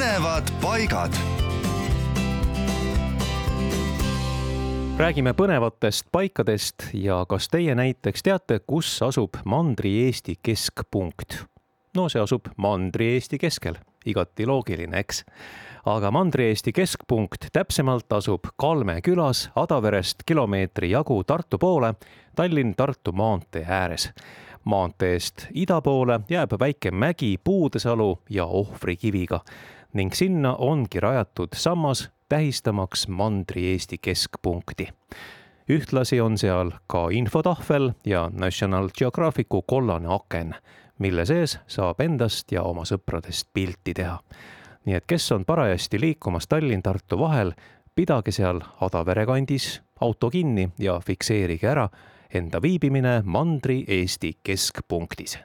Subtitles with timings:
[0.00, 1.12] põnevad paigad.
[4.98, 11.44] räägime põnevatest paikadest ja kas teie näiteks teate, kus asub Mandri-Eesti keskpunkt?
[11.96, 13.76] no see asub Mandri-Eesti keskel,
[14.06, 15.20] igati loogiline, eks
[15.84, 21.94] aga Mandri-Eesti keskpunkt täpsemalt asub Kalme külas Adaverest kilomeetri jagu Tartu poole
[22.36, 24.08] Tallinn-Tartu maantee ääres
[24.64, 29.40] maanteest ida poole jääb väike mägi Puudesalu ja Ohvrikiviga
[29.92, 34.88] ning sinna ongi rajatud sammas tähistamaks Mandri-Eesti keskpunkti.
[35.68, 40.54] ühtlasi on seal ka infotahvel ja National Geographicu kollane aken,
[40.98, 44.18] mille sees saab endast ja oma sõpradest pilti teha.
[44.84, 47.52] nii et kes on parajasti liikumas Tallinn-Tartu vahel,
[47.94, 51.88] pidage seal Adavere kandis auto kinni ja fikseerige ära
[52.34, 55.38] enda viibimine Mandri-Eesti keskpunktis